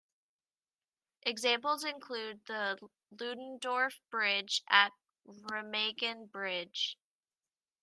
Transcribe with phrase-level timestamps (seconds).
[1.27, 2.75] Examples include the
[3.11, 4.91] Ludendorff Bridge at
[5.27, 6.97] Remagen bridge.